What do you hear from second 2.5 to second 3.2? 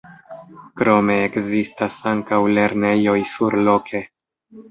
lernejoj